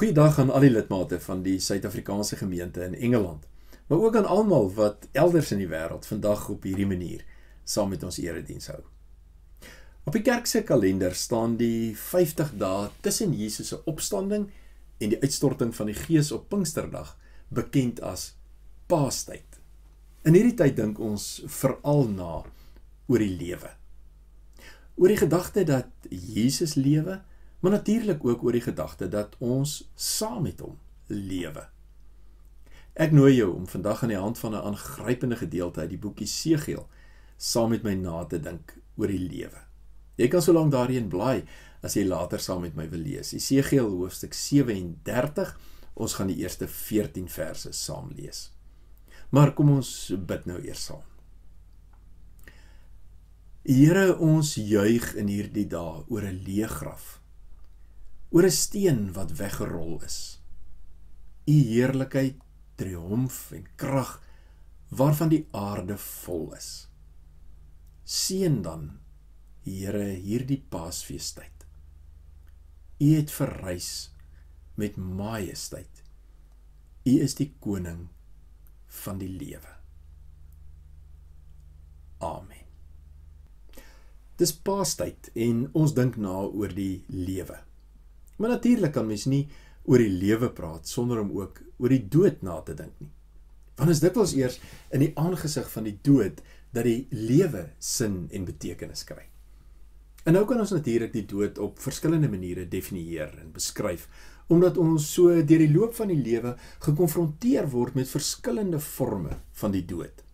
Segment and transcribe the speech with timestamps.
[0.00, 3.42] Goeiedag aan al die lidmate van die Suid-Afrikaanse gemeente in Engeland,
[3.86, 7.20] maar ook aan almal wat elders in die wêreld vandag op hierdie manier
[7.68, 8.78] saam met ons erediens hou.
[10.08, 14.48] Op die kerk se kalender staan die 50 dae tussen Jesus se opstanding
[15.04, 17.12] en die uitstorting van die Gees op Pinksterdag
[17.52, 18.30] bekend as
[18.88, 19.60] Paastyd.
[20.24, 23.76] In hierdie tyd dink ons veral na oor die lewe.
[24.96, 27.20] Oor die gedagte dat Jesus lewe
[27.60, 31.68] maar natuurlik ook oor die gedagte dat ons saam met hom lewe.
[32.94, 36.26] Ek nooi jou om vandag aan die hand van 'n aangrypende gedeelte uit die boekie
[36.26, 36.88] Segeel
[37.36, 39.60] saam met my na te dink oor die lewe.
[40.16, 41.44] Jy kan so lank daarin blaai
[41.82, 43.32] as jy later saam met my wil lees.
[43.46, 45.58] Segeel hoofstuk 37.
[45.94, 48.50] Ons gaan die eerste 14 verse saam lees.
[49.30, 51.02] Maar kom ons bid nou eers saam.
[53.64, 57.20] Here, ons juig in hierdie dae oor 'n leë graf
[58.30, 60.40] oor 'n steen wat weggerol is.
[61.46, 62.36] U heerlikheid,
[62.74, 64.22] triomf en krag
[64.88, 66.88] waarvan die aarde vol is.
[68.04, 69.00] Seën dan,
[69.62, 71.66] Here, hierdie Paasfeestyd.
[73.00, 73.90] U het verrys
[74.74, 76.02] met majesteit.
[77.04, 78.08] U is die koning
[79.02, 79.74] van die lewe.
[82.24, 82.64] Amen.
[84.40, 87.60] Dis Paastyd en ons dink na oor die lewe.
[88.40, 89.44] Maar natuurlik kan mens nie
[89.84, 93.10] oor die lewe praat sonder om ook oor die dood na te dink nie.
[93.76, 94.56] Want is dit ons eers
[94.92, 96.40] in die aangesig van die dood
[96.72, 99.26] dat die lewe sin en betekenis kry.
[100.28, 104.08] En nou kan ons natuurlik die dood op verskillende maniere definieer en beskryf
[104.50, 109.70] omdat ons so deur die loop van die lewe gekonfronteer word met verskillende forme van
[109.70, 110.24] die dood.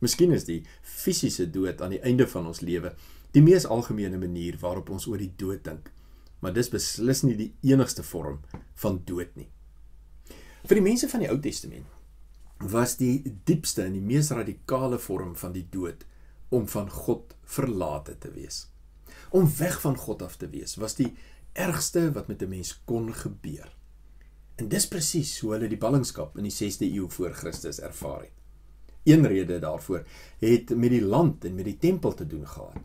[0.00, 2.94] Miskien is die fisiese dood aan die einde van ons lewe
[3.34, 5.90] die mees algemene manier waarop ons oor die dood dink
[6.40, 8.40] maar dis beslis nie die enigste vorm
[8.74, 9.48] van dood nie.
[10.68, 11.86] Vir die mense van die Ou Testament
[12.58, 16.04] was die diepste en die mees radikale vorm van die dood
[16.50, 18.66] om van God verlate te wees.
[19.30, 21.12] Om weg van God af te wees was die
[21.54, 23.68] ergste wat met 'n mens kon gebeur.
[24.56, 28.32] En dis presies hoe hulle die ballingskap in die 6de eeu voor Christus ervaar het.
[29.04, 30.04] Een rede daarvoor
[30.38, 32.76] het met die land en met die tempel te doen gehad.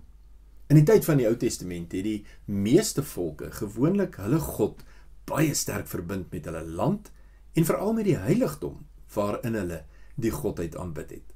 [0.74, 4.80] In die tyd van die Ou Testament het die meeste volke gewoonlik hulle God
[5.30, 7.12] baie sterk verbind met hulle land
[7.54, 8.80] en veral met die heiligdom
[9.14, 9.78] waarin hulle
[10.18, 11.36] die godheid aanbid het.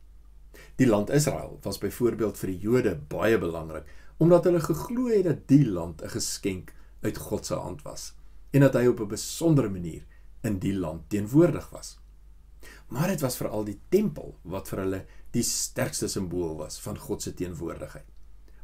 [0.82, 5.46] Die land Israel was byvoorbeeld vir die Jode baie belangrik omdat hulle geglo het dat
[5.54, 6.74] die land 'n geskenk
[7.06, 8.16] uit God se hand was
[8.58, 10.02] en dat hy op 'n besondere manier
[10.42, 12.00] in die land teenwoordig was.
[12.90, 17.22] Maar dit was veral die tempel wat vir hulle die sterkste simbool was van God
[17.22, 18.17] se teenwoordigheid.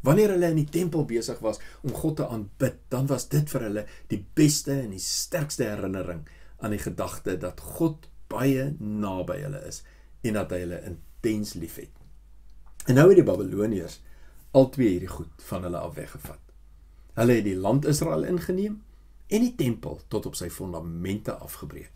[0.03, 3.67] Wanneer hulle in die tempel besig was om God te aanbid, dan was dit vir
[3.69, 6.25] hulle die beste en die sterkste herinnering
[6.59, 9.83] aan die gedagte dat God baie naby hulle is
[10.23, 11.91] en dat hy hulle intens liefhet.
[12.87, 14.01] En nou het die Babiloniërs
[14.51, 16.41] al twee hierdie goed van hulle af weggevat.
[17.15, 18.81] Hulle het die land Israel ingeneem
[19.27, 21.93] en die tempel tot op sy fondamente afgebreek.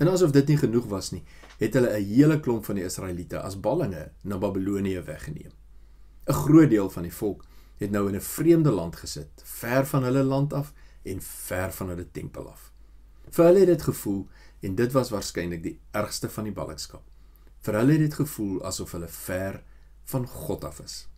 [0.00, 1.22] En asof dit nie genoeg was nie,
[1.60, 5.52] het hulle 'n hele klomp van die Israeliete as ballinge na Babilonië weggeneem.
[6.26, 7.44] 'n groot deel van die volk
[7.78, 10.72] het nou in 'n vreemde land gesit, ver van hulle land af
[11.02, 12.72] en ver van hulle tempel af.
[13.30, 14.28] Vir hulle het dit gevoel
[14.60, 17.02] en dit was waarskynlik die ergste van die ballingskap.
[17.60, 19.62] Vir hulle het dit gevoel asof hulle ver
[20.04, 21.08] van God af is.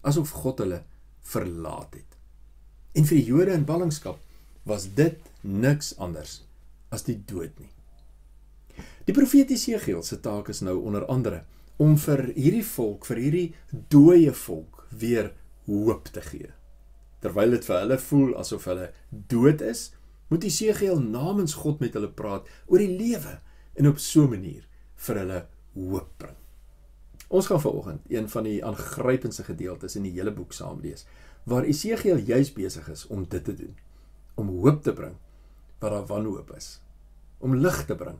[0.00, 0.84] Asof God hulle
[1.20, 2.16] verlaat het.
[2.92, 4.18] En vir die Jode in ballingskap
[4.62, 6.44] was dit niks anders
[6.88, 7.70] as die dood nie.
[9.04, 11.44] Die profeet Jesegiel se taak is nou onder andere
[11.78, 13.48] om vir hierdie volk, vir hierdie
[13.92, 15.30] dooie volk weer
[15.68, 16.50] hoop te gee.
[17.22, 19.88] Terwyl dit vir hulle voel asof hulle dood is,
[20.28, 23.38] moet Jesegiel namens God met hulle praat oor die lewe
[23.78, 24.66] en op so 'n manier
[25.06, 26.36] vir hulle hoop bring.
[27.28, 31.06] Ons gaan vanoggend een van die aangrypendste gedeeltes in die hele boek saam lees
[31.44, 33.76] waar Jesegiel juis besig is om dit te doen,
[34.34, 35.16] om hoop te bring
[35.78, 36.80] waar daar wanhoop is,
[37.38, 38.18] om lig te bring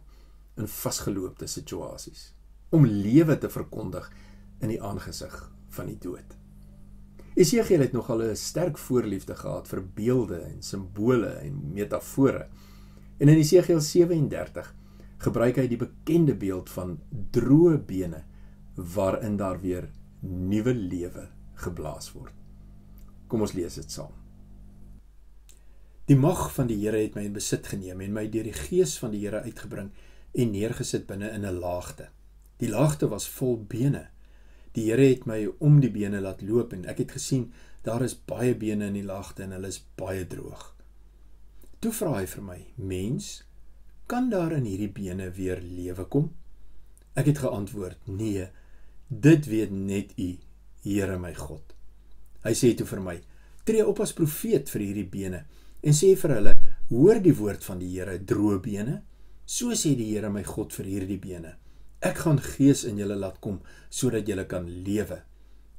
[0.57, 2.38] in vasgeloopte situasies
[2.71, 4.11] om lewe te verkondig
[4.61, 5.35] in die aangesig
[5.75, 6.37] van die dood.
[7.39, 12.49] Esegiel het nogal 'n sterk voorliefde gehad vir beelde en simbole en metafore.
[13.19, 14.75] En in Esegiel 37
[15.19, 16.99] gebruik hy die bekende beeld van
[17.31, 18.25] droë bene
[18.75, 22.35] waarin daar weer nuwe lewe geblaas word.
[23.29, 24.13] Kom ons lees dit saam.
[26.09, 28.99] Die mag van die Here het my in besit geneem en my deur die gees
[28.99, 29.91] van die Here uitgebring
[30.35, 32.09] en neergesit binne in 'n laagte.
[32.59, 34.09] Die laagte was vol bene.
[34.75, 37.49] Die Here het my om die bene laat loop en ek het gesien
[37.87, 40.75] daar is baie bene in die laagte en hulle is baie droog.
[41.79, 43.45] Toe vra hy vir my: "Mens,
[44.07, 46.33] kan daar in hierdie bene weer lewe kom?"
[47.15, 48.49] Ek het geantwoord: "Nee,
[49.09, 50.37] dit weet net U,
[50.83, 51.75] Here my God."
[52.45, 53.21] Hy sê toe vir my:
[53.65, 55.45] "Tree op as profeet vir hierdie bene
[55.83, 56.55] en sê vir hulle:
[56.89, 59.03] Hoor die woord van die Here, droë bene.
[59.47, 61.57] So sê die Here my God vir hierdie bene:
[62.01, 63.61] Ek gaan gees in julle laat kom
[63.91, 65.23] sodat julle kan lewe."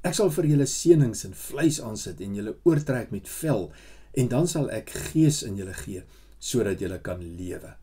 [0.00, 3.68] Ek sal vir julle seënings en vleis aansit en julle oortrek met vel
[4.16, 6.04] en dan sal ek gees in julle gee
[6.40, 7.74] sodat julle kan lewe.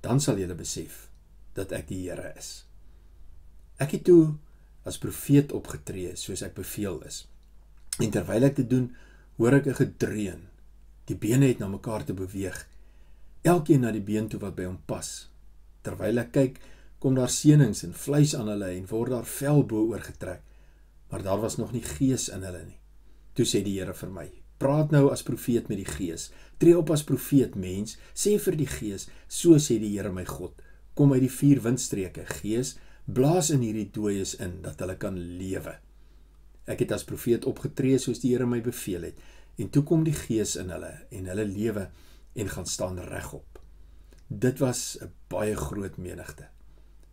[0.00, 1.10] Dan sal julle besef
[1.56, 2.64] dat ek die Here is.
[3.76, 4.36] Ek het toe
[4.88, 7.26] as profeet opgetree soos ek beveel is.
[8.00, 8.88] En terwyl ek dit doen,
[9.36, 10.42] hoor ek 'n gedreun.
[11.06, 12.66] Die bene het na mekaar te beweeg.
[13.42, 15.28] Elkeen na die been toe wat by hom pas.
[15.82, 16.60] Terwyl ek kyk,
[17.06, 20.42] kom daar seënings en vleis aan hulle en word daar vel bo oorgetrek
[21.08, 22.78] maar daar was nog nie gees in hulle nie.
[23.32, 24.26] Toe sê die Here vir my:
[24.58, 26.30] "Praat nou as profeet met die gees.
[26.58, 27.96] Tree op as profeet, mens.
[28.14, 30.62] Sê vir die gees: So sê die Here my God:
[30.94, 35.76] Kom uit die vier windstreke, gees, blaas in hierdie dooies in dat hulle kan lewe."
[36.66, 39.20] Ek het as profeet opgetree soos die Here my beveel het,
[39.58, 41.90] en toe kom die gees in hulle en hulle lewe
[42.34, 43.60] en gaan staan regop.
[44.28, 46.55] Dit was 'n baie groot menigte.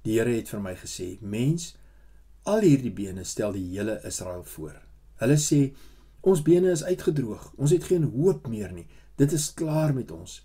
[0.03, 1.73] Die Here het vir my gesê: "Mens,
[2.44, 4.75] Al hierdie bene stel die hele Israel voor.
[5.21, 5.59] Hulle sê
[6.27, 7.53] ons bene is uitgedroog.
[7.55, 8.88] Ons het geen hoop meer nie.
[9.15, 10.41] Dit is klaar met ons.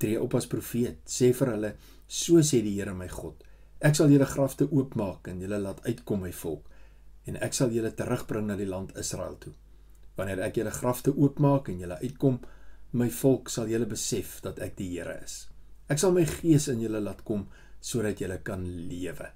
[0.00, 1.02] Tree op as profeet.
[1.04, 1.74] Sê vir hulle:
[2.08, 3.44] So sê die Here my God.
[3.84, 6.72] Ek sal julle grafte oopmaak en julle laat uitkom my volk
[7.26, 9.52] en ek sal julle terugbring na die land Israel toe.
[10.16, 12.38] Wanneer ek julle grafte oopmaak en julle uitkom,
[12.96, 15.48] my volk sal julle besef dat ek die Here is.
[15.90, 17.48] Ek sal my gees in julle laat kom
[17.80, 19.30] sodat julle kan lewe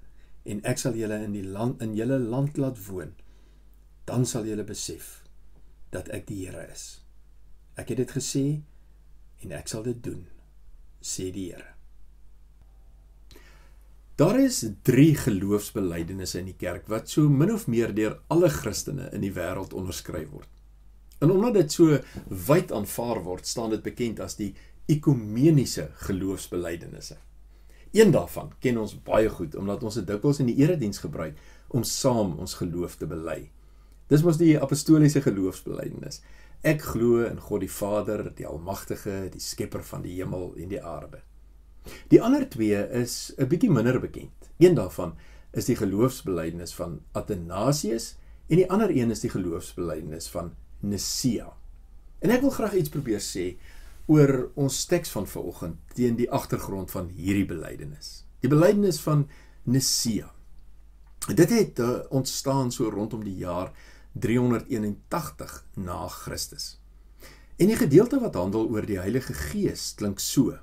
[0.51, 3.13] en ek sal julle in die land in julle land laat woon
[4.09, 5.19] dan sal julle besef
[5.93, 7.01] dat ek die Here is
[7.79, 8.45] ek het dit gesê
[9.41, 10.25] en ek sal dit doen
[11.01, 11.71] sê die Here
[14.21, 19.07] Daar is 3 geloofsbelijdenisse in die kerk wat so min of meer deur alle Christene
[19.15, 20.49] in die wêreld onderskryf word.
[21.25, 21.97] En omdat dit so
[22.27, 24.51] wyd aanvaar word, staan dit bekend as die
[24.91, 27.17] ekumeniese geloofsbelijdenisse.
[27.91, 31.39] Een daarvan ken ons baie goed omdat ons dit dikwels in die erediens gebruik
[31.75, 33.49] om saam ons geloof te bely.
[34.07, 36.21] Dis mos die apostoliese geloofsbelijdenis.
[36.63, 40.79] Ek glo in God die Vader, die Almagtige, die Skepper van die hemel en die
[40.83, 41.19] aarde.
[42.13, 44.51] Die ander twee is 'n bietjie minder bekend.
[44.59, 45.15] Een daarvan
[45.51, 48.15] is die geloofsbelijdenis van Athanasius
[48.47, 51.53] en die ander een is die geloofsbelijdenis van Nicea.
[52.19, 53.57] En ek wil graag iets probeer sê
[54.11, 58.25] oor ons teks van vanoggend teen die agtergrond van hierdie belydenis.
[58.43, 59.27] Die belydenis van
[59.63, 60.27] Nicea.
[61.29, 63.71] Dit het uh, ontstaan so rondom die jaar
[64.19, 66.81] 381 na Christus.
[67.61, 70.57] En die gedeelte wat handel oor die Heilige Gees klink so: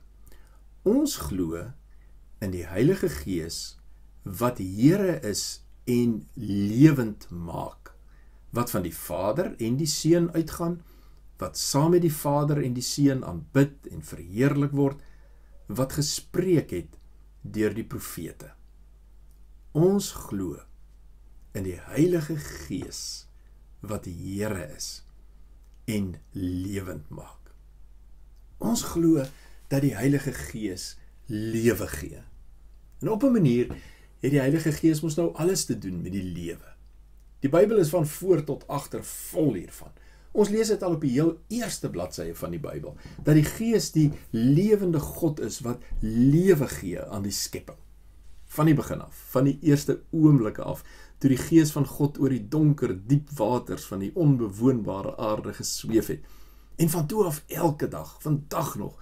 [0.83, 1.63] Ons glo
[2.43, 3.79] in die Heilige Gees
[4.25, 7.95] wat Here is en lewend maak,
[8.51, 10.83] wat van die Vader en die Seun uitgaan
[11.39, 15.03] wat saam met die Vader en die Seun aanbid en verheerlik word
[15.67, 16.97] wat gespreek het
[17.43, 18.51] deur die profete.
[19.79, 20.59] Ons glo
[21.55, 23.29] in die Heilige Gees
[23.81, 25.05] wat die Here is
[25.89, 27.53] en lewend maak.
[28.59, 29.23] Ons glo
[29.71, 30.97] dat die Heilige Gees
[31.29, 32.23] lewe gee.
[33.01, 33.69] En op 'n manier
[34.21, 36.75] het die Heilige Gees mos nou alles te doen met die lewe.
[37.41, 39.93] Die Bybel is van voor tot agter vol hiervan.
[40.33, 43.91] Ons lees dit al op die heel eerste bladsye van die Bybel dat die Gees
[43.95, 47.79] die lewende God is wat lewe gee aan die skepping.
[48.49, 50.85] Van die begin af, van die eerste oomblikke af,
[51.21, 56.09] toe die Gees van God oor die donker, diep waters van die onbewoonbare aarde gesweef
[56.13, 56.25] het.
[56.79, 58.97] En van toe af elke dag, vandag nog,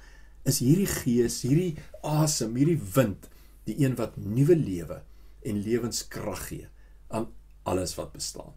[0.48, 3.28] is hierdie Gees, hierdie asem, hierdie wind,
[3.66, 5.02] die een wat nuwe lewe
[5.46, 6.68] en lewenskrag gee
[7.14, 7.28] aan
[7.66, 8.54] alles wat bestaan.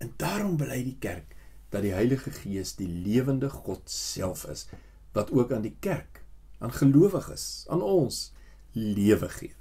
[0.00, 1.36] En daarom bely die kerk
[1.70, 4.66] dat die Heilige Gees die lewende God self is
[5.14, 6.22] wat ook aan die kerk,
[6.58, 8.32] aan gelowiges, aan ons
[8.72, 9.54] lewe gee.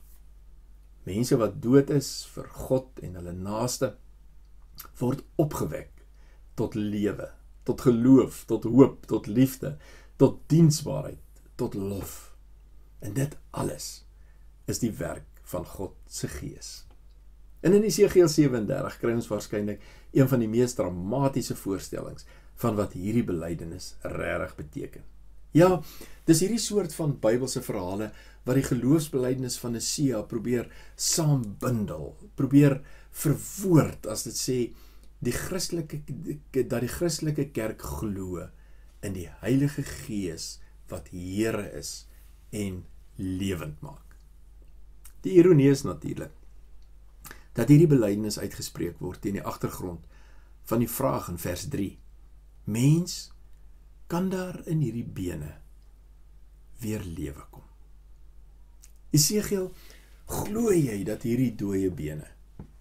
[1.08, 3.96] Mense wat dood is vir God en hulle naaste
[5.00, 5.94] word opgewek
[6.60, 7.30] tot lewe,
[7.64, 9.78] tot geloof, tot hoop, tot liefde,
[10.20, 11.24] tot diensbaarheid,
[11.56, 12.36] tot lof.
[13.00, 14.04] En dit alles
[14.68, 16.89] is die werk van God se Gees.
[17.60, 19.82] En in Jesegiel 37 kry ons waarskynlik
[20.16, 22.28] een van die mees dramatiese voorstellings
[22.62, 25.08] van wat hierdie belydenis regtig beteken.
[25.56, 25.80] Ja,
[26.30, 28.12] dis hierdie soort van Bybelse verhale
[28.46, 32.80] wat die geloofsbelydenis van Nicea probeer saambindel, probeer
[33.24, 34.60] verwoord as dit sê
[35.26, 36.00] die Christelike
[36.62, 38.46] dat die Christelike kerk glo
[39.04, 40.60] in die Heilige Gees
[40.92, 42.06] wat Here is
[42.56, 42.84] en
[43.18, 44.16] lewend maak.
[45.26, 46.39] Die ironie is natuurlik
[47.60, 50.06] dat hierdie belydenis uitgespreek word teen die agtergrond
[50.70, 51.90] van die vraag in vers 3.
[52.72, 53.18] Mens
[54.08, 55.58] kan daar in hierdie bene
[56.80, 57.66] weer lewe kom.
[59.12, 59.68] Esegiel,
[60.30, 62.30] glo jy dat hierdie dooie bene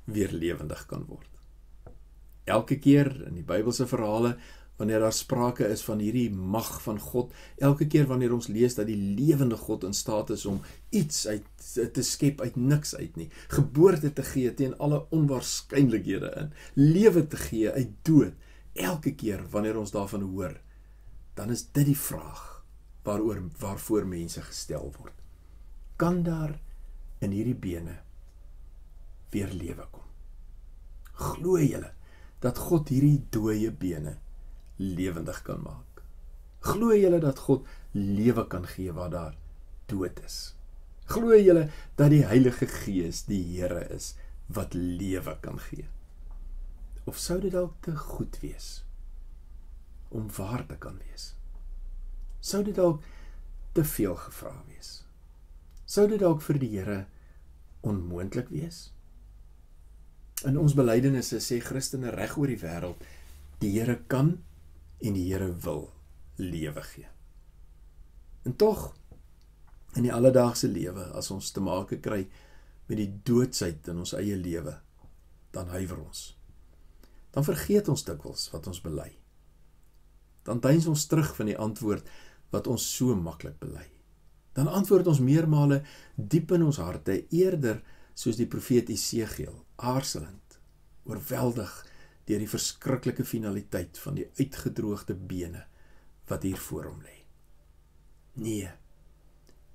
[0.07, 1.27] weer lewendig kan word?
[2.49, 4.37] Elke keer in die Bybelse verhale
[4.79, 8.87] wanneer daar sprake is van hierdie mag van God, elke keer wanneer ons lees dat
[8.87, 10.61] die lewende God in staat is om
[10.95, 11.47] iets uit
[11.95, 17.41] te skep uit niks uit nie, geboorte te gee teen alle onwaarskynlikhede in, lewe te
[17.49, 18.39] gee uit dood,
[18.79, 20.55] elke keer wanneer ons daarvan hoor,
[21.35, 22.45] dan is dit die vraag
[23.07, 25.15] waaroor waarvoor mense gestel word.
[25.99, 26.55] Kan daar
[27.25, 27.97] in hierdie bene
[29.33, 30.07] weer lewe kom?
[31.19, 31.91] Glo julle
[32.45, 34.19] dat God hierdie dooie bene
[34.79, 36.03] lewendig kan maak.
[36.61, 39.37] Glo julle dat God lewe kan gee waar daar
[39.87, 40.55] dood is?
[41.07, 44.15] Glo julle dat die Heilige Gees die Here is
[44.47, 45.87] wat lewe kan gee?
[47.05, 48.83] Of sou dit dalk te goed wees
[50.09, 51.35] om waar te kan wees?
[52.41, 53.03] Sou dit dalk
[53.77, 55.03] te veel gevra wees?
[55.85, 56.99] Sou dit dalk vir die Here
[57.81, 58.89] onmoontlik wees?
[60.47, 63.05] In ons belydenisse sê Christene reg oor die wêreld
[63.63, 64.37] die Here kan
[64.99, 65.89] en die Here wil
[66.37, 67.09] lewe gee.
[68.43, 68.95] En tog
[69.97, 72.25] in die alledaagse lewe as ons te maak kry
[72.89, 74.79] met die doodsheid in ons eie lewe,
[75.53, 76.23] dan huiwer ons.
[77.35, 79.11] Dan vergeet ons dikwels wat ons bely.
[80.49, 82.09] Dan duins ons terug van die antwoord
[82.55, 83.85] wat ons so maklik bely.
[84.57, 85.83] Dan antwoord ons meermale
[86.17, 87.83] diep in ons harte eerder
[88.19, 90.59] soos die profeet Esegiel, aarzelend,
[91.07, 91.71] oorweldig
[92.29, 95.65] deur die verskriklike finaliteit van die uitgedroogde bene
[96.29, 97.17] wat hier voor hom lê.
[98.39, 98.69] Nee.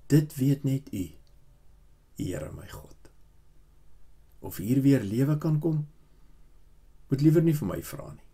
[0.06, 1.04] Dit weet net U,
[2.14, 3.10] Here my God.
[4.38, 5.80] Of hier weer lewe kan kom,
[7.10, 8.28] moet liewer nie vir my vra nie.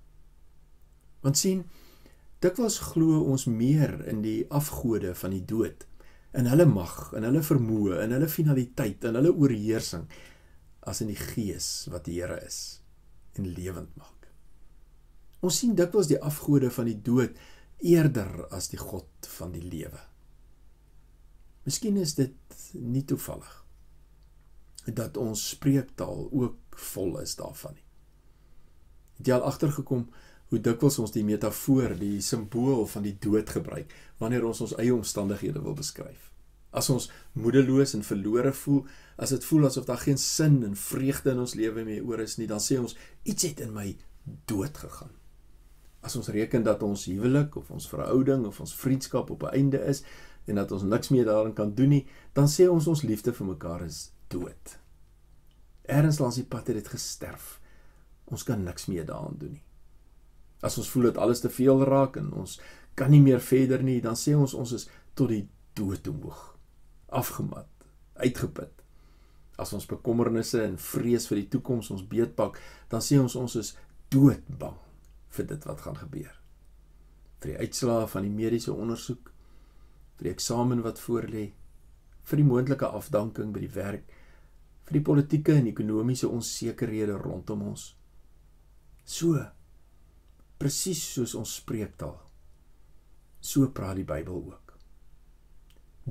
[1.24, 1.62] Want sien,
[2.44, 5.86] dikwels glo ons meer in die afgode van die dood,
[6.36, 10.04] in hulle mag, in hulle vermoë, in hulle finaliteit, in hulle oorheersing
[10.88, 12.80] as in die gees wat die Here is
[13.38, 14.28] en lewend maak.
[15.40, 17.36] Ons sien dikwels die afgode van die dood
[17.80, 20.00] eerder as die God van die lewe.
[21.64, 22.36] Miskien is dit
[22.74, 23.56] nie toevallig
[24.90, 27.86] dat ons spreektaal ook vol is daarvan nie.
[29.20, 30.06] Het jy al agtergekom
[30.50, 34.94] hoe dikwels ons die metafoor, die simbool van die dood gebruik wanneer ons ons eie
[34.94, 36.29] omstandighede wil beskryf?
[36.70, 38.84] As ons moedeloos en verlore voel,
[39.18, 42.36] as dit voel asof daar geen sin en vreugde in ons lewe meer oor is
[42.38, 42.94] nie, dan sê ons
[43.26, 43.88] iets het in my
[44.46, 45.10] dood gegaan.
[46.00, 49.80] As ons reken dat ons huwelik of ons verhouding of ons vriendskap op 'n einde
[49.84, 50.02] is
[50.46, 53.46] en dat ons niks meer daarin kan doen nie, dan sê ons ons liefde vir
[53.46, 54.78] mekaar is dood.
[55.84, 57.60] Erns langs die pad het dit gesterf.
[58.24, 59.64] Ons kan niks meer daaraan doen nie.
[60.62, 62.60] As ons voel dat alles te veel raak en ons
[62.94, 66.49] kan nie meer verder nie, dan sê ons ons is tot die dood toe moeg
[67.10, 67.68] afgemat,
[68.14, 68.72] uitgeput.
[69.60, 73.74] As ons bekommernisse en vrees vir die toekoms ons beetpak, dan sê ons ons is
[74.12, 74.78] doodbang
[75.36, 76.32] vir dit wat gaan gebeur.
[77.40, 79.30] Vir die uitslae van die mediese ondersoek,
[80.16, 81.50] vir die eksamen wat voorlê,
[82.28, 84.10] vir die moontlike afdanking by die werk,
[84.88, 87.92] vir die politieke en ekonomiese onsekerhede rondom ons.
[89.04, 89.38] So
[90.60, 92.18] presies soos ons spreektaal.
[93.40, 94.59] So praat die Bybel ook.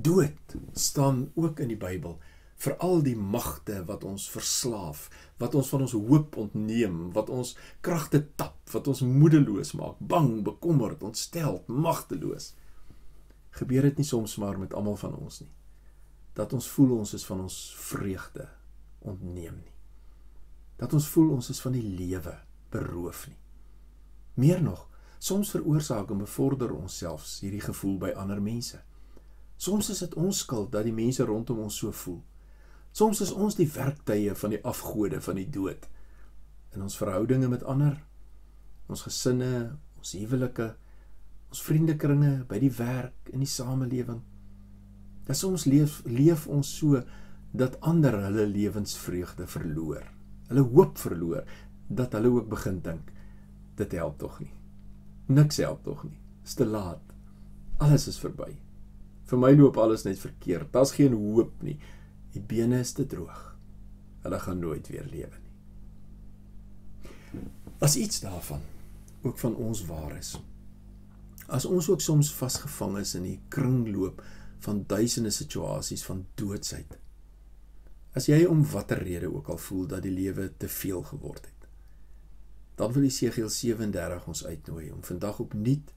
[0.02, 2.18] Dood staan ook in die Bybel
[2.60, 5.06] vir al die magte wat ons verslaaf,
[5.40, 7.54] wat ons van ons hoop ontneem, wat ons
[7.84, 12.52] kragte tap, wat ons moedeloos maak, bang, bekommerd, ontstel, magteloos.
[13.56, 15.50] Gebeur dit nie soms maar met almal van ons nie?
[16.36, 18.46] Dat ons voel ons is van ons vreugde
[19.08, 19.74] ontneem nie.
[20.80, 22.36] Dat ons voel ons is van die lewe
[22.70, 23.40] beroof nie.
[24.40, 24.84] Meer nog,
[25.18, 28.78] soms veroorsaak en bevorder ons selfs hierdie gevoel by ander mense.
[29.60, 32.20] Soms is dit ons skuld dat die mense rondom ons so voel.
[32.96, 35.86] Soms is ons die werktuie van die afgode van die dood
[36.74, 37.96] in ons verhoudinge met ander,
[38.90, 40.68] ons gesinne, ons huwelike,
[41.50, 44.20] ons vriendekringe, by die werk, in die samelewing.
[45.26, 47.02] Dat soms leef leef ons so
[47.50, 50.06] dat ander hulle lewensvreugde verloor.
[50.50, 51.46] Hulle hoop verloor
[51.90, 53.10] dat hulle ook begin dink
[53.80, 54.52] dit help tog nie.
[55.30, 56.18] Niks help tog nie.
[56.44, 57.02] Dis te laat.
[57.82, 58.52] Alles is verby.
[59.30, 60.72] Vir my loop alles net verkeerd.
[60.74, 61.76] Daar's geen hoop nie.
[62.34, 63.44] Die bene is te droog.
[64.24, 65.50] Hulle gaan nooit weer lewe nie.
[67.80, 68.60] As iets daarvan
[69.22, 70.34] ook van ons waar is.
[71.46, 74.22] As ons ook soms vasgevang is in die kringloop
[74.66, 76.98] van duisende situasies van doodsheid.
[78.12, 81.66] As jy om watter rede ook al voel dat die lewe te veel geword het,
[82.74, 85.92] dan wil Jesegiel 37 ons uitnooi om vandag opnuut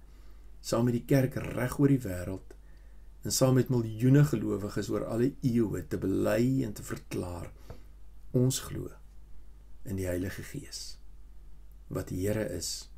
[0.61, 2.55] saam met die kerk reg oor die wêreld
[3.23, 7.47] en saam met miljoene gelowiges oor alle eeue te bely en te verklaar
[8.35, 8.91] ons glo
[9.87, 10.97] in die Heilige Gees
[11.93, 12.89] wat die Here is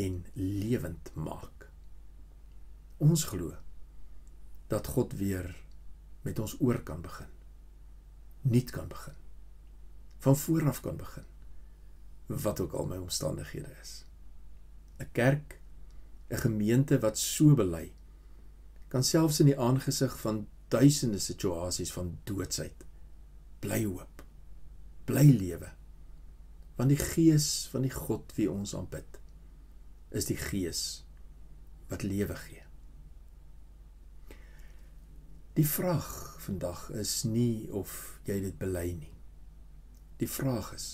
[0.00, 1.68] en lewend maak.
[3.00, 3.54] Ons glo
[4.70, 5.48] dat God weer
[6.26, 7.30] met ons oor kan begin.
[8.42, 9.16] Nuut kan begin.
[10.18, 11.24] Van voor af kan begin.
[12.26, 14.04] Wat ook al my omstandighede is.
[14.98, 15.60] 'n Kerk,
[16.28, 17.92] 'n gemeente wat so bely
[18.90, 22.86] kan selfs in die aangesig van duisende situasies van doodsheid
[23.60, 24.24] bly hoop.
[25.04, 25.68] Bly lewe.
[26.78, 29.18] Want die gees van die God wie ons aanbid
[30.10, 31.04] is die gees
[31.90, 32.64] wat lewe gee.
[35.58, 36.08] Die vraag
[36.40, 37.92] vandag is nie of
[38.26, 39.12] jy dit bely nie.
[40.22, 40.88] Die vraag is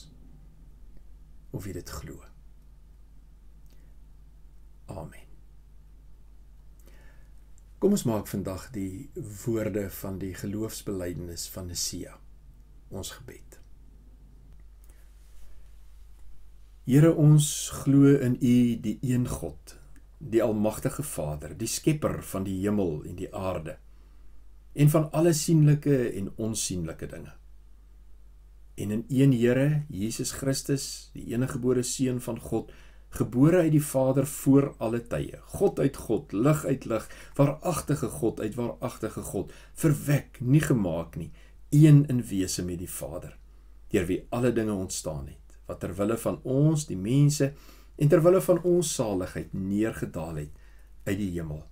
[1.56, 2.18] of jy dit glo.
[4.92, 5.35] Amen.
[7.78, 9.10] Kom ons maak vandag die
[9.44, 12.14] woorde van die geloofsbelijdenis van Nisea
[12.88, 13.58] ons gebed.
[16.86, 17.48] Here ons
[17.82, 19.74] glo in U die een God,
[20.18, 23.76] die almagtige Vader, die skepper van die hemel en die aarde
[24.76, 27.32] en van alle sienlike en onsienlike dinge.
[28.76, 32.72] En in een Here, Jesus Christus, die eniggebore seun van God,
[33.08, 35.38] gebore uit die Vader voor alle tye.
[35.58, 41.30] God uit God, lig uit lig, waaragtige God uit waaragtige God, verwek, nie gemaak nie,
[41.70, 43.36] een in wese met die Vader,
[43.90, 47.48] deur wie alle dinge ontstaan het wat ter wille van ons die mense
[47.98, 50.62] en ter wille van ons saligheid neergedaal het
[51.08, 51.64] uit die hemel.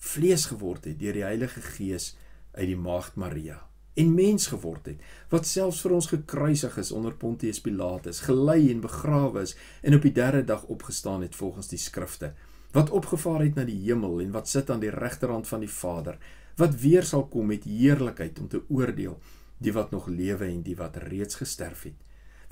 [0.00, 2.14] Vlees geword het deur die Heilige Gees
[2.54, 3.60] uit die maagd Maria
[3.94, 5.04] en mens geword het
[5.34, 10.06] wat selfs vir ons gekruisig is onder Pontius Pilatus gelei en begrawe is en op
[10.06, 12.32] die derde dag opgestaan het volgens die skrifte
[12.74, 16.18] wat opgevaar het na die hemel en wat sit aan die regterhand van die Vader
[16.56, 19.20] wat weer sal kom met heerlikheid om te oordeel
[19.58, 22.04] die wat nog lewe en die wat reeds gesterf het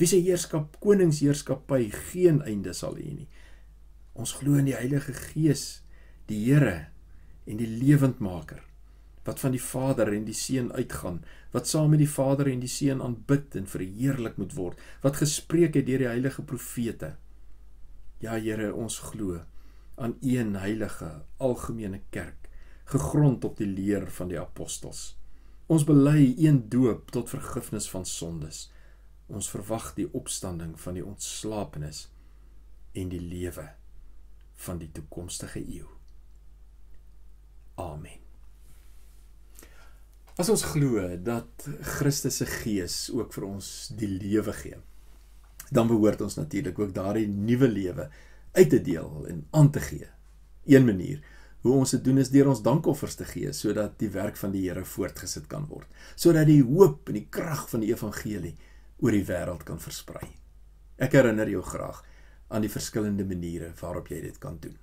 [0.02, 3.28] wie se heerskap koningsheerskappy geen einde sal hê nie.
[4.18, 5.82] Ons glo in die Heilige Gees,
[6.26, 6.88] die Here
[7.46, 8.62] en die lewendmaker
[9.24, 11.22] wat van die Vader en die Seun uitgaan,
[11.54, 15.78] wat saam met die Vader en die Seun aanbid en verheerlik moet word, wat gespreek
[15.78, 17.14] het deur die heilige profete.
[18.22, 19.40] Ja Here, ons glo
[19.94, 22.48] aan een heilige algemene kerk,
[22.84, 25.12] gegrond op die leer van die apostels.
[25.66, 28.66] Ons bely een doop tot vergifnis van sondes.
[29.32, 32.08] Ons verwag die opstanding van die ontslapenis
[32.92, 33.70] en die lewe
[34.66, 35.88] van die toekomstige eeu.
[37.80, 38.21] Amen.
[40.40, 41.66] As ons glo dat
[41.98, 43.66] Christus se gees ook vir ons
[44.00, 44.78] die lewe gee,
[45.68, 48.06] dan behoort ons natuurlik ook daardie nuwe lewe
[48.56, 50.08] uit te deel en aan te gee.
[50.64, 51.20] Een manier
[51.62, 54.64] hoe ons dit doen is deur ons dankoffers te gee sodat die werk van die
[54.64, 58.54] Here voortgesit kan word, sodat die hoop en die krag van die evangelie
[59.04, 60.30] oor die wêreld kan versprei.
[60.96, 62.00] Ek herinner jou graag
[62.48, 64.80] aan die verskillende maniere waarop jy dit kan doen.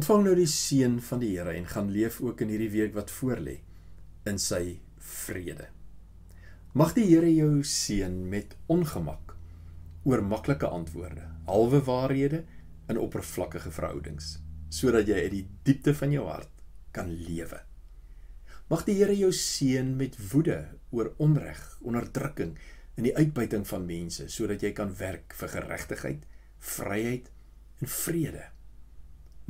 [0.00, 3.10] Ontvang nou die seën van die Here en gaan leef ook in hierdie week wat
[3.12, 3.58] voorlê
[4.30, 5.66] in sy vrede.
[6.72, 9.34] Mag die Here jou seën met ongemak
[10.08, 12.38] oor maklike antwoorde, halwe waarhede
[12.88, 14.38] en oppervlakkige verhoudings,
[14.72, 16.62] sodat jy uit die diepte van jou hart
[16.96, 17.58] kan lewe.
[18.72, 20.62] Mag die Here jou seën met woede
[20.96, 22.54] oor onreg, onderdrukking
[22.96, 26.24] en die uitbuiting van mense, sodat jy kan werk vir geregtigheid,
[26.56, 27.28] vryheid
[27.84, 28.46] en vrede.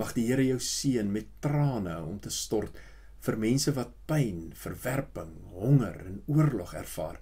[0.00, 2.78] Mag die Here jou seën met trane om te stort
[3.20, 7.18] vir mense wat pyn, verwerping, honger en oorlog ervaar,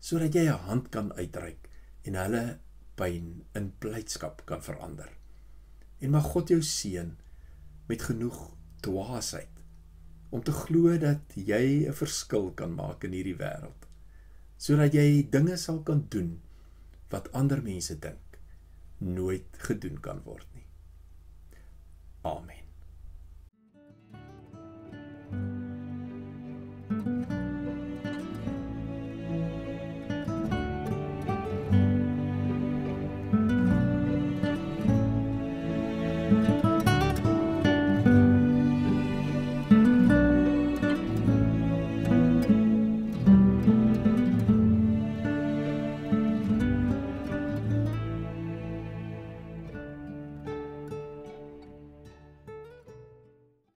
[0.00, 1.68] sodat jy 'n hand kan uitreik
[2.08, 2.44] en hulle
[2.96, 5.10] pyn in blydskap kan verander.
[6.00, 7.12] En mag God jou seën
[7.88, 8.40] met genoeg
[8.80, 9.52] dwaasheid
[10.30, 13.82] om te glo dat jy 'n verskil kan maak in hierdie wêreld.
[14.56, 16.40] Sodat jy dinge sal kan doen
[17.10, 18.40] wat ander mense dink
[18.98, 20.65] nooit gedoen kan word nie.
[22.26, 22.65] Amen.